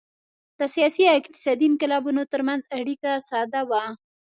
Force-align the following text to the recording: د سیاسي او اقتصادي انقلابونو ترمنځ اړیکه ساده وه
د 0.59 0.61
سیاسي 0.75 1.03
او 1.09 1.17
اقتصادي 1.21 1.65
انقلابونو 1.69 2.21
ترمنځ 2.33 2.61
اړیکه 2.79 3.11
ساده 3.27 3.61
وه 3.69 3.83